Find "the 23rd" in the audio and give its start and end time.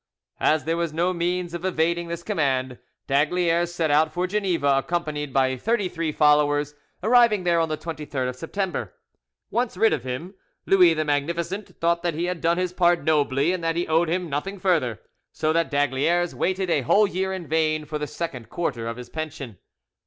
7.69-8.27